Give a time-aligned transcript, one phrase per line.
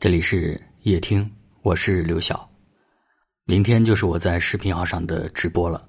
[0.00, 1.28] 这里是夜听，
[1.62, 2.48] 我是刘晓。
[3.46, 5.88] 明天就是我在视频号上的直播了。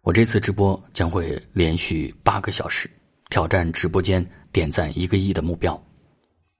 [0.00, 2.88] 我这次直播将会连续八个小时，
[3.28, 5.78] 挑战直播间点赞一个亿的目标。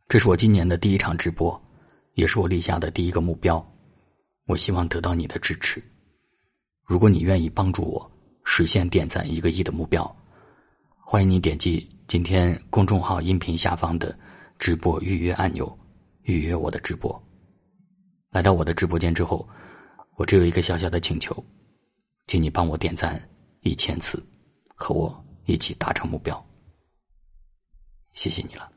[0.07, 1.59] 这是我今年的第一场直播，
[2.13, 3.67] 也是我立下的第一个目标。
[4.45, 5.83] 我希望得到你的支持。
[6.85, 8.13] 如果你愿意帮助我
[8.45, 10.15] 实现点赞一个亿的目标，
[11.01, 14.15] 欢迎你点击今天公众号音频下方的
[14.59, 15.67] 直播预约按钮。
[16.27, 17.23] 预约我的直播。
[18.31, 19.49] 来到我的直播间之后，
[20.17, 21.43] 我只有一个小小的请求，
[22.27, 23.21] 请你帮我点赞
[23.63, 24.23] 一千次，
[24.75, 26.45] 和我一起达成目标。
[28.13, 28.69] 谢谢你了，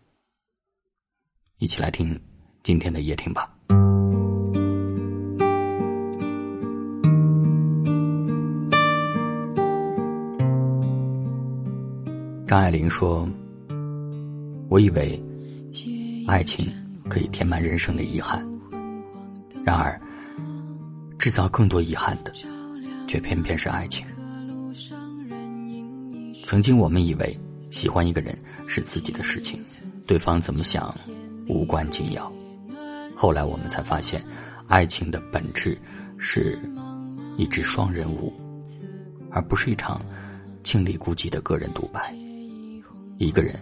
[1.57, 2.20] 一起来听
[2.62, 3.52] 今天的夜听吧。
[12.48, 13.27] 张爱玲说
[14.70, 15.20] ：“我以为
[16.27, 16.71] 爱情。”
[17.09, 18.48] 可以填满人生的遗憾，
[19.66, 19.99] 然而，
[21.18, 22.32] 制造更多遗憾的，
[23.07, 24.05] 却偏偏是爱情。
[26.46, 27.38] 曾经我们以为
[27.71, 29.60] 喜欢一个人是自己的事情，
[30.07, 30.96] 对方怎么想
[31.48, 32.32] 无关紧要。
[33.16, 34.23] 后来我们才发现，
[34.68, 35.77] 爱情的本质
[36.18, 36.57] 是
[37.38, 38.34] 一支双人舞，
[39.29, 40.01] 而不是一场
[40.63, 42.13] 尽力孤寂的个人独白。
[43.18, 43.54] 一个人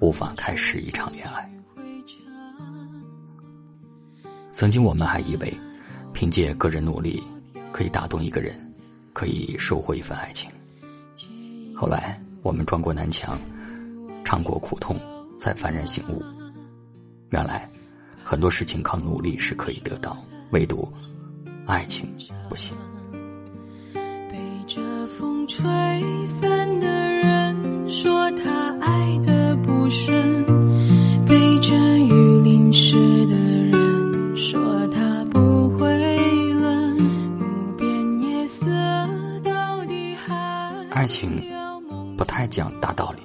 [0.00, 1.48] 无法开始一场恋爱。
[4.56, 5.54] 曾经我们还以为，
[6.14, 7.22] 凭借个人努力
[7.72, 8.58] 可以打动一个人，
[9.12, 10.50] 可以收获一份爱情。
[11.74, 13.38] 后来我们撞过南墙，
[14.24, 14.98] 尝过苦痛，
[15.38, 16.22] 才幡然醒悟，
[17.28, 17.68] 原来
[18.24, 20.16] 很多事情靠努力是可以得到，
[20.52, 20.90] 唯独
[21.66, 22.08] 爱情
[22.48, 22.74] 不行。
[23.92, 25.62] 被这风吹
[26.40, 26.86] 散的
[40.96, 41.46] 爱情
[42.16, 43.20] 不太讲大道理，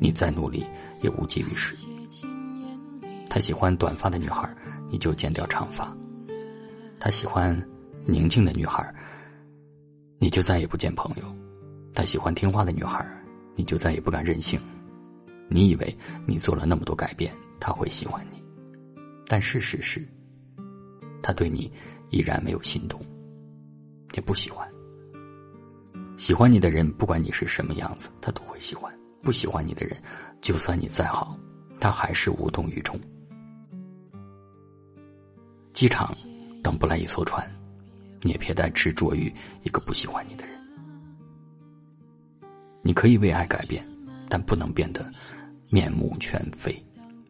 [0.00, 0.66] 你再努力
[1.02, 1.86] 也无济于事。
[3.30, 4.52] 他喜欢短发的女孩，
[4.90, 5.96] 你就剪掉长发；
[6.98, 7.56] 他喜欢
[8.04, 8.92] 宁静的女孩，
[10.18, 11.22] 你就再也不见朋友；
[11.94, 13.06] 他喜欢听话的女孩，
[13.54, 14.58] 你就再也不敢任性。
[15.48, 15.96] 你以为
[16.26, 18.44] 你做了那么多改变，他会喜欢你，
[19.28, 20.04] 但事实是，
[21.22, 21.72] 他对你
[22.10, 23.00] 依然没有心动，
[24.14, 24.68] 也不喜欢。
[26.22, 28.88] 喜欢你的人，不管你是什么样子，他都会喜欢；
[29.22, 30.00] 不喜欢你的人，
[30.40, 31.36] 就算你再好，
[31.80, 32.96] 他还是无动于衷。
[35.72, 36.14] 机场
[36.62, 37.44] 等不来一艘船，
[38.20, 39.34] 你也别再执着于
[39.64, 40.56] 一个不喜欢你的人。
[42.82, 43.84] 你可以为爱改变，
[44.28, 45.12] 但不能变得
[45.70, 46.80] 面目全非，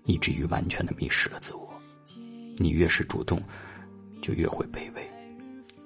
[0.04, 1.66] 以至于完全的迷失了自我。
[2.58, 3.42] 你越是主动，
[4.20, 5.02] 就越会卑微；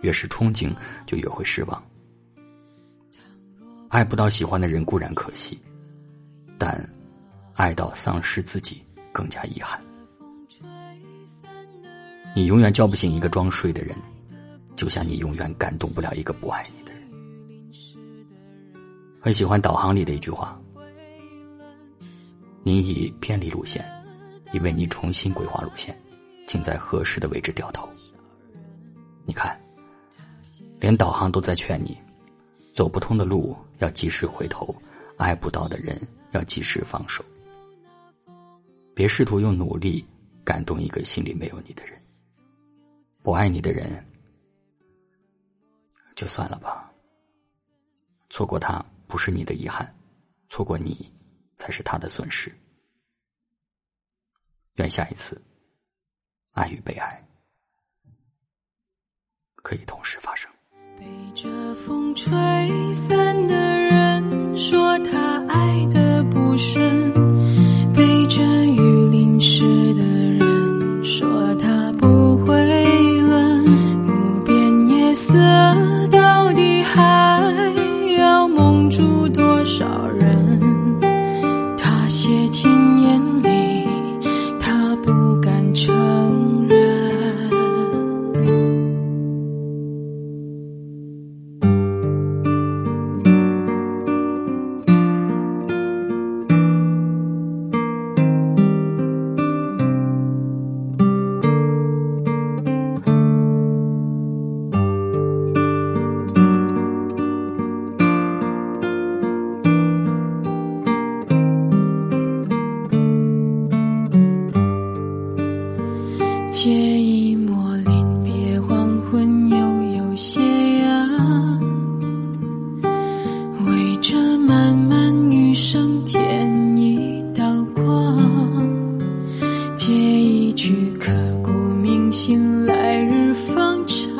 [0.00, 0.74] 越是憧憬，
[1.06, 1.80] 就越会失望。
[3.88, 5.58] 爱不到喜欢的人固然可惜，
[6.58, 6.88] 但
[7.54, 8.82] 爱到丧失自己
[9.12, 9.80] 更加遗憾。
[12.34, 13.96] 你永远叫不醒一个装睡的人，
[14.74, 17.02] 就像你永远感动不了一个不爱你的人。
[19.20, 20.60] 很喜欢导航里的一句话
[22.62, 23.84] ：“你已偏离路线，
[24.52, 25.96] 已为你重新规划路线，
[26.46, 27.88] 请在合适的位置掉头。”
[29.24, 29.58] 你看，
[30.78, 31.96] 连导航都在劝你。
[32.72, 34.74] 走不通的路要及时回头，
[35.18, 36.00] 爱不到的人
[36.32, 37.24] 要及时放手。
[38.94, 40.06] 别试图用努力
[40.44, 42.00] 感动一个心里没有你的人。
[43.22, 44.06] 不爱你的人，
[46.14, 46.92] 就算了吧。
[48.30, 49.92] 错过他不是你的遗憾，
[50.48, 51.12] 错过你
[51.56, 52.54] 才是他的损失。
[54.74, 55.40] 愿下一次，
[56.52, 57.22] 爱与被爱
[59.56, 60.50] 可以同时发生。
[60.98, 62.32] 被这风吹
[62.94, 67.12] 散的人说他爱的不深，
[67.92, 72.56] 被这雨淋湿的人说他不会
[73.20, 73.64] 冷。
[74.06, 75.34] 无边夜色
[76.10, 77.42] 到底还
[78.16, 80.58] 要蒙住多少人？
[81.76, 82.70] 他写进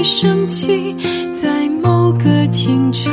[0.08, 0.96] 升起
[1.40, 3.12] 在某个清晨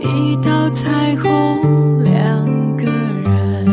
[0.00, 2.42] 一道彩虹两
[2.78, 3.66] 个人。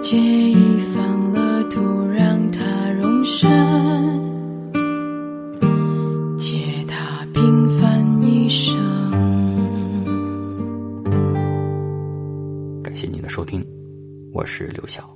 [0.00, 0.55] 间
[14.36, 15.15] 我是刘晓。